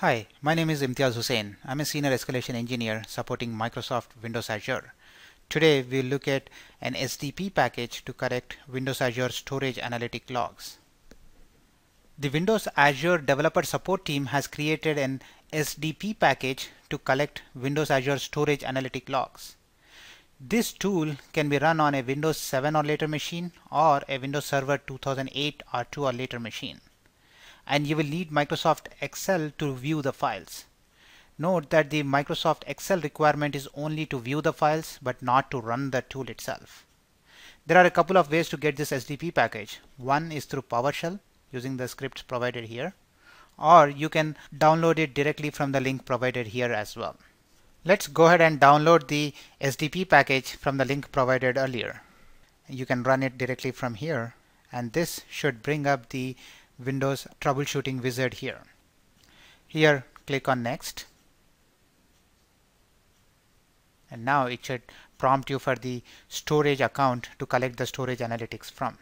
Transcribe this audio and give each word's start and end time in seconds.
Hi, 0.00 0.26
my 0.42 0.52
name 0.52 0.68
is 0.68 0.82
Imtiaz 0.82 1.14
Hussain. 1.14 1.56
I'm 1.64 1.80
a 1.80 1.86
senior 1.86 2.10
escalation 2.10 2.54
engineer 2.54 3.02
supporting 3.08 3.54
Microsoft 3.54 4.08
Windows 4.22 4.50
Azure. 4.50 4.92
Today 5.48 5.80
we'll 5.80 6.04
look 6.04 6.28
at 6.28 6.50
an 6.82 6.92
SDP 6.92 7.54
package 7.54 8.04
to 8.04 8.12
correct 8.12 8.58
Windows 8.68 9.00
Azure 9.00 9.30
storage 9.30 9.78
analytic 9.78 10.28
logs. 10.28 10.76
The 12.18 12.28
Windows 12.28 12.68
Azure 12.76 13.16
developer 13.16 13.62
support 13.62 14.04
team 14.04 14.26
has 14.26 14.46
created 14.46 14.98
an 14.98 15.22
SDP 15.50 16.18
package 16.18 16.68
to 16.90 16.98
collect 16.98 17.40
Windows 17.54 17.90
Azure 17.90 18.18
storage 18.18 18.64
analytic 18.64 19.08
logs. 19.08 19.56
This 20.38 20.74
tool 20.74 21.16
can 21.32 21.48
be 21.48 21.56
run 21.56 21.80
on 21.80 21.94
a 21.94 22.02
Windows 22.02 22.36
7 22.36 22.76
or 22.76 22.82
later 22.82 23.08
machine 23.08 23.50
or 23.72 24.02
a 24.10 24.18
Windows 24.18 24.44
Server 24.44 24.76
2008 24.76 25.62
R2 25.72 26.02
or 26.02 26.12
later 26.12 26.38
machine 26.38 26.82
and 27.66 27.86
you 27.86 27.96
will 27.96 28.04
need 28.04 28.30
Microsoft 28.30 28.86
Excel 29.00 29.50
to 29.58 29.74
view 29.74 30.02
the 30.02 30.12
files. 30.12 30.64
Note 31.38 31.70
that 31.70 31.90
the 31.90 32.02
Microsoft 32.02 32.62
Excel 32.66 33.00
requirement 33.00 33.54
is 33.54 33.68
only 33.74 34.06
to 34.06 34.18
view 34.18 34.40
the 34.40 34.52
files 34.52 34.98
but 35.02 35.20
not 35.20 35.50
to 35.50 35.60
run 35.60 35.90
the 35.90 36.02
tool 36.02 36.30
itself. 36.30 36.86
There 37.66 37.76
are 37.76 37.84
a 37.84 37.90
couple 37.90 38.16
of 38.16 38.30
ways 38.30 38.48
to 38.50 38.56
get 38.56 38.76
this 38.76 38.92
SDP 38.92 39.34
package. 39.34 39.80
One 39.96 40.30
is 40.30 40.44
through 40.44 40.62
PowerShell 40.62 41.18
using 41.52 41.76
the 41.76 41.88
scripts 41.88 42.22
provided 42.22 42.64
here 42.66 42.94
or 43.58 43.88
you 43.88 44.08
can 44.08 44.36
download 44.56 44.98
it 44.98 45.14
directly 45.14 45.50
from 45.50 45.72
the 45.72 45.80
link 45.80 46.04
provided 46.04 46.48
here 46.48 46.72
as 46.72 46.96
well. 46.96 47.16
Let's 47.84 48.06
go 48.06 48.26
ahead 48.26 48.40
and 48.40 48.60
download 48.60 49.08
the 49.08 49.34
SDP 49.60 50.08
package 50.08 50.56
from 50.56 50.76
the 50.76 50.84
link 50.84 51.12
provided 51.12 51.56
earlier. 51.56 52.02
You 52.68 52.86
can 52.86 53.02
run 53.02 53.22
it 53.22 53.38
directly 53.38 53.70
from 53.70 53.94
here 53.94 54.34
and 54.72 54.92
this 54.92 55.20
should 55.30 55.62
bring 55.62 55.86
up 55.86 56.08
the 56.08 56.36
Windows 56.78 57.26
troubleshooting 57.40 58.02
wizard 58.02 58.34
here. 58.34 58.62
Here 59.66 60.04
click 60.26 60.48
on 60.48 60.62
next 60.62 61.06
and 64.10 64.24
now 64.24 64.46
it 64.46 64.64
should 64.64 64.82
prompt 65.18 65.50
you 65.50 65.58
for 65.58 65.74
the 65.74 66.02
storage 66.28 66.80
account 66.80 67.28
to 67.38 67.46
collect 67.46 67.76
the 67.76 67.86
storage 67.86 68.18
analytics 68.18 68.70
from. 68.70 68.98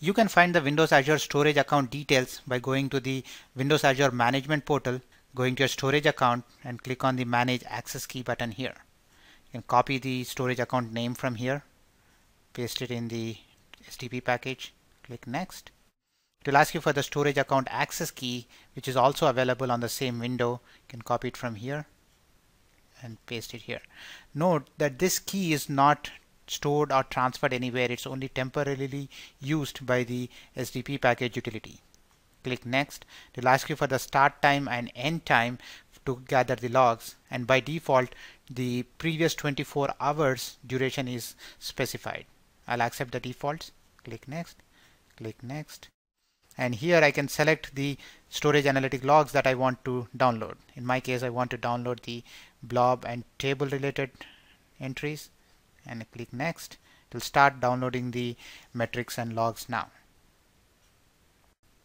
You 0.00 0.12
can 0.12 0.28
find 0.28 0.54
the 0.54 0.62
Windows 0.62 0.92
Azure 0.92 1.18
storage 1.18 1.56
account 1.56 1.90
details 1.90 2.40
by 2.46 2.58
going 2.58 2.88
to 2.90 3.00
the 3.00 3.24
Windows 3.54 3.84
Azure 3.84 4.10
management 4.10 4.64
portal, 4.64 5.00
going 5.34 5.56
to 5.56 5.62
your 5.62 5.68
storage 5.68 6.06
account 6.06 6.44
and 6.64 6.82
click 6.82 7.04
on 7.04 7.16
the 7.16 7.24
manage 7.24 7.64
access 7.66 8.06
key 8.06 8.22
button 8.22 8.52
here. 8.52 8.74
You 9.46 9.52
can 9.52 9.62
copy 9.62 9.98
the 9.98 10.24
storage 10.24 10.60
account 10.60 10.92
name 10.92 11.14
from 11.14 11.34
here, 11.34 11.64
paste 12.52 12.82
it 12.82 12.90
in 12.90 13.08
the 13.08 13.36
SDP 13.88 14.24
package, 14.24 14.72
click 15.02 15.26
next 15.26 15.70
it 16.40 16.46
will 16.46 16.56
ask 16.56 16.72
you 16.72 16.80
for 16.80 16.92
the 16.92 17.02
storage 17.02 17.36
account 17.36 17.66
access 17.70 18.12
key, 18.12 18.46
which 18.74 18.86
is 18.86 18.96
also 18.96 19.26
available 19.26 19.72
on 19.72 19.80
the 19.80 19.88
same 19.88 20.20
window. 20.20 20.60
You 20.76 20.88
can 20.88 21.02
copy 21.02 21.28
it 21.28 21.36
from 21.36 21.56
here 21.56 21.86
and 23.02 23.24
paste 23.26 23.54
it 23.54 23.62
here. 23.62 23.82
Note 24.34 24.70
that 24.78 25.00
this 25.00 25.18
key 25.18 25.52
is 25.52 25.68
not 25.68 26.10
stored 26.46 26.92
or 26.92 27.02
transferred 27.02 27.52
anywhere. 27.52 27.90
It's 27.90 28.06
only 28.06 28.28
temporarily 28.28 29.10
used 29.40 29.84
by 29.84 30.04
the 30.04 30.30
SDP 30.56 31.00
package 31.00 31.34
utility. 31.34 31.80
Click 32.44 32.64
next. 32.64 33.04
It 33.34 33.42
will 33.42 33.48
ask 33.48 33.68
you 33.68 33.74
for 33.74 33.88
the 33.88 33.98
start 33.98 34.40
time 34.40 34.68
and 34.68 34.92
end 34.94 35.26
time 35.26 35.58
to 36.06 36.22
gather 36.28 36.54
the 36.54 36.68
logs 36.68 37.16
and 37.30 37.46
by 37.46 37.60
default 37.60 38.14
the 38.48 38.84
previous 38.96 39.34
24 39.34 39.92
hours 40.00 40.56
duration 40.64 41.08
is 41.08 41.34
specified. 41.58 42.26
I'll 42.66 42.80
accept 42.80 43.10
the 43.10 43.20
defaults. 43.20 43.72
Click 44.04 44.28
next. 44.28 44.56
Click 45.16 45.42
next 45.42 45.88
and 46.58 46.74
here 46.74 47.02
I 47.02 47.12
can 47.12 47.28
select 47.28 47.74
the 47.76 47.96
storage 48.28 48.66
analytic 48.66 49.04
logs 49.04 49.32
that 49.32 49.46
I 49.46 49.54
want 49.54 49.84
to 49.84 50.08
download. 50.16 50.56
In 50.74 50.84
my 50.84 50.98
case 50.98 51.22
I 51.22 51.30
want 51.30 51.52
to 51.52 51.58
download 51.58 52.02
the 52.02 52.24
blob 52.62 53.04
and 53.06 53.24
table 53.38 53.68
related 53.68 54.10
entries 54.80 55.30
and 55.86 56.02
I 56.02 56.06
click 56.16 56.32
next. 56.32 56.76
It 57.08 57.14
will 57.14 57.20
start 57.20 57.60
downloading 57.60 58.10
the 58.10 58.36
metrics 58.74 59.16
and 59.16 59.34
logs 59.34 59.68
now. 59.68 59.88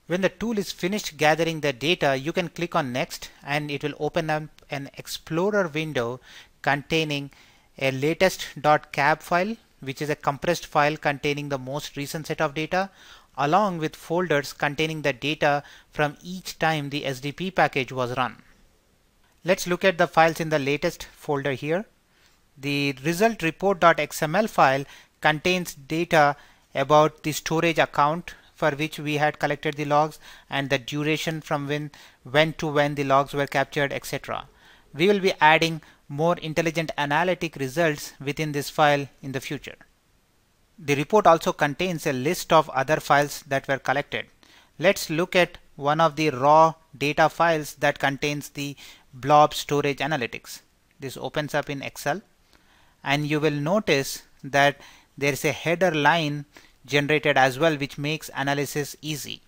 When 0.08 0.22
the 0.22 0.30
tool 0.30 0.58
is 0.58 0.72
finished 0.72 1.16
gathering 1.16 1.62
the 1.62 1.72
data, 1.72 2.18
you 2.18 2.34
can 2.34 2.50
click 2.50 2.76
on 2.76 2.92
next 2.92 3.30
and 3.42 3.72
it 3.72 3.84
will 3.84 3.94
open 4.00 4.30
up 4.30 4.44
an 4.70 4.90
explorer 4.98 5.68
window 5.68 6.20
containing 6.62 7.32
a 7.78 7.92
latest.cab 7.92 9.22
file 9.22 9.56
which 9.80 10.02
is 10.02 10.10
a 10.10 10.16
compressed 10.16 10.66
file 10.66 10.98
containing 10.98 11.50
the 11.50 11.58
most 11.58 11.98
recent 11.98 12.28
set 12.28 12.42
of 12.42 12.54
data 12.54 12.90
along 13.38 13.80
with 13.80 13.96
folders 13.96 14.54
containing 14.54 15.02
the 15.02 15.14
data 15.14 15.64
from 15.92 16.18
each 16.22 16.60
time 16.60 16.90
the 16.90 17.04
SDP 17.04 17.56
package 17.56 17.92
was 17.92 18.16
run. 18.18 18.38
Let's 19.44 19.68
look 19.68 19.84
at 19.84 19.98
the 19.98 20.08
files 20.08 20.40
in 20.40 20.50
the 20.50 20.60
latest 20.60 21.04
folder 21.16 21.52
here. 21.52 21.86
The 22.58 22.96
result 23.04 23.42
report.xml 23.42 24.50
file 24.50 24.86
contains 25.22 25.74
data 25.74 26.36
about 26.76 27.24
the 27.24 27.32
storage 27.32 27.80
account 27.80 28.36
for 28.54 28.72
which 28.72 29.00
we 29.00 29.16
had 29.16 29.40
collected 29.40 29.76
the 29.76 29.86
logs 29.86 30.20
and 30.50 30.70
the 30.70 30.78
duration 30.78 31.42
from 31.42 31.68
when 31.68 31.92
when 32.24 32.54
to 32.54 32.68
when 32.68 32.96
the 32.96 33.04
logs 33.04 33.34
were 33.34 33.48
captured 33.48 33.92
etc. 33.92 34.48
We 34.94 35.08
will 35.08 35.20
be 35.20 35.34
adding 35.42 35.82
more 36.08 36.38
intelligent 36.38 36.92
analytic 36.98 37.56
results 37.56 38.14
within 38.20 38.52
this 38.52 38.70
file 38.70 39.08
in 39.22 39.32
the 39.32 39.42
future. 39.42 39.78
The 40.78 40.96
report 40.96 41.28
also 41.28 41.54
contains 41.54 42.08
a 42.08 42.14
list 42.14 42.52
of 42.52 42.70
other 42.70 43.00
files 43.00 43.44
that 43.48 43.68
were 43.68 43.80
collected. 43.80 44.28
Let's 44.80 45.10
look 45.10 45.36
at 45.36 45.60
one 45.76 46.02
of 46.02 46.16
the 46.16 46.30
raw 46.30 46.74
data 46.98 47.30
files 47.30 47.76
that 47.76 48.00
contains 48.00 48.50
the 48.50 48.76
blob 49.14 49.54
storage 49.54 49.98
analytics. 49.98 50.62
This 51.00 51.18
opens 51.18 51.54
up 51.54 51.70
in 51.70 51.82
Excel 51.82 52.22
and 53.04 53.28
you 53.28 53.40
will 53.40 53.52
notice 53.52 54.24
that 54.44 54.80
there 55.18 55.34
is 55.34 55.46
a 55.46 55.52
header 55.52 55.92
line 55.92 56.46
generated 56.86 57.38
as 57.38 57.60
well 57.60 57.78
which 57.78 57.98
makes 57.98 58.30
analysis 58.36 58.96
easy. 59.02 59.42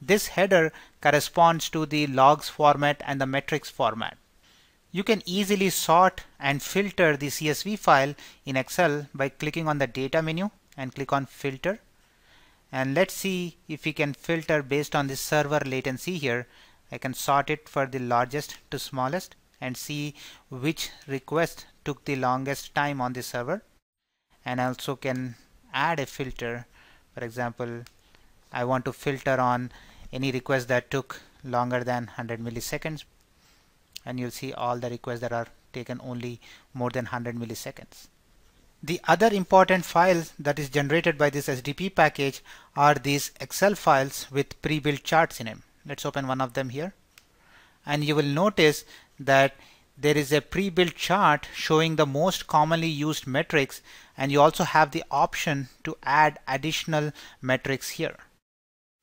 This 0.00 0.28
header 0.28 0.72
corresponds 1.00 1.70
to 1.70 1.86
the 1.86 2.06
logs 2.06 2.48
format 2.48 3.02
and 3.06 3.20
the 3.20 3.26
metrics 3.26 3.70
format. 3.70 4.18
You 4.96 5.04
can 5.04 5.22
easily 5.26 5.68
sort 5.68 6.22
and 6.40 6.62
filter 6.62 7.18
the 7.18 7.26
CSV 7.26 7.78
file 7.78 8.14
in 8.46 8.56
Excel 8.56 9.06
by 9.14 9.28
clicking 9.28 9.68
on 9.68 9.76
the 9.76 9.86
data 9.86 10.22
menu 10.22 10.48
and 10.74 10.94
click 10.94 11.12
on 11.12 11.26
filter. 11.26 11.80
And 12.72 12.94
let's 12.94 13.12
see 13.12 13.58
if 13.68 13.84
we 13.84 13.92
can 13.92 14.14
filter 14.14 14.62
based 14.62 14.96
on 14.96 15.06
the 15.08 15.16
server 15.16 15.60
latency 15.66 16.16
here. 16.16 16.46
I 16.90 16.96
can 16.96 17.12
sort 17.12 17.50
it 17.50 17.68
for 17.68 17.84
the 17.84 17.98
largest 17.98 18.56
to 18.70 18.78
smallest 18.78 19.36
and 19.60 19.76
see 19.76 20.14
which 20.48 20.88
request 21.06 21.66
took 21.84 22.06
the 22.06 22.16
longest 22.16 22.74
time 22.74 23.02
on 23.02 23.12
the 23.12 23.22
server. 23.22 23.62
And 24.46 24.62
I 24.62 24.64
also 24.64 24.96
can 24.96 25.34
add 25.74 26.00
a 26.00 26.06
filter. 26.06 26.64
For 27.12 27.22
example 27.22 27.82
I 28.50 28.64
want 28.64 28.86
to 28.86 28.94
filter 28.94 29.38
on 29.38 29.72
any 30.10 30.32
request 30.32 30.68
that 30.68 30.90
took 30.90 31.20
longer 31.44 31.84
than 31.84 32.06
100 32.06 32.40
milliseconds 32.40 33.04
and 34.04 34.20
you'll 34.20 34.30
see 34.30 34.52
all 34.52 34.78
the 34.78 34.90
requests 34.90 35.20
that 35.20 35.32
are 35.32 35.48
taken 35.72 36.00
only 36.02 36.40
more 36.74 36.90
than 36.90 37.06
100 37.06 37.36
milliseconds. 37.36 38.08
The 38.82 39.00
other 39.08 39.28
important 39.28 39.84
files 39.84 40.32
that 40.38 40.58
is 40.58 40.68
generated 40.68 41.18
by 41.18 41.30
this 41.30 41.48
SDP 41.48 41.94
package 41.94 42.42
are 42.76 42.94
these 42.94 43.32
Excel 43.40 43.74
files 43.74 44.26
with 44.30 44.60
pre-built 44.62 45.02
charts 45.02 45.40
in 45.40 45.46
them. 45.46 45.62
Let's 45.84 46.04
open 46.04 46.26
one 46.26 46.40
of 46.40 46.52
them 46.52 46.68
here. 46.68 46.94
And 47.84 48.04
you 48.04 48.14
will 48.14 48.24
notice 48.24 48.84
that 49.18 49.54
there 49.96 50.16
is 50.16 50.30
a 50.30 50.42
pre-built 50.42 50.94
chart 50.94 51.48
showing 51.54 51.96
the 51.96 52.06
most 52.06 52.46
commonly 52.46 52.88
used 52.88 53.26
metrics 53.26 53.80
and 54.16 54.30
you 54.30 54.40
also 54.40 54.64
have 54.64 54.90
the 54.90 55.04
option 55.10 55.68
to 55.84 55.96
add 56.02 56.38
additional 56.46 57.12
metrics 57.40 57.90
here. 57.90 58.16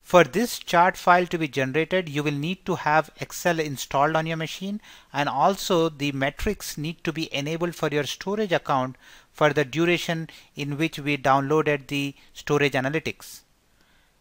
For 0.04 0.26
this 0.26 0.60
chart 0.60 0.98
file 0.98 1.26
to 1.28 1.38
be 1.38 1.48
generated, 1.48 2.10
you 2.10 2.24
will 2.24 2.34
need 2.34 2.66
to 2.66 2.76
have 2.76 3.10
Excel 3.20 3.60
installed 3.60 4.16
on 4.16 4.26
your 4.26 4.38
machine 4.38 4.82
and 5.12 5.30
also 5.30 5.90
the 5.90 6.12
metrics 6.12 6.78
need 6.78 7.04
to 7.06 7.14
be 7.14 7.34
enabled 7.34 7.74
for 7.74 7.88
your 7.88 8.04
storage 8.04 8.52
account 8.52 8.98
for 9.32 9.54
the 9.54 9.66
duration 9.66 10.30
in 10.56 10.78
which 10.78 11.00
we 11.00 11.18
downloaded 11.18 11.88
the 11.88 12.16
storage 12.34 12.74
analytics. 12.74 13.42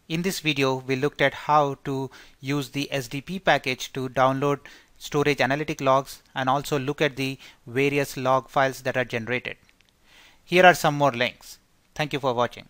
In 0.07 0.21
this 0.21 0.39
video, 0.39 0.75
we 0.75 0.95
looked 0.95 1.21
at 1.21 1.33
how 1.33 1.75
to 1.83 2.09
use 2.39 2.69
the 2.69 2.89
SDP 2.91 3.43
package 3.43 3.93
to 3.93 4.09
download 4.09 4.59
storage 4.97 5.41
analytic 5.41 5.81
logs 5.81 6.23
and 6.33 6.49
also 6.49 6.79
look 6.79 7.01
at 7.01 7.17
the 7.17 7.37
various 7.67 8.15
log 8.15 8.49
files 8.49 8.81
that 8.81 8.97
are 8.97 9.05
generated. 9.05 9.57
Here 10.43 10.65
are 10.65 10.73
some 10.73 10.95
more 10.95 11.11
links. 11.11 11.59
Thank 11.93 12.13
you 12.13 12.19
for 12.19 12.33
watching. 12.33 12.69